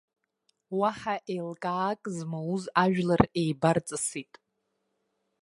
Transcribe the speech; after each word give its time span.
Уаҳа 0.79 1.15
еилкаак 1.33 2.01
змоуз 2.15 2.63
ажәлар 2.83 3.21
еибарҵысит. 3.41 4.33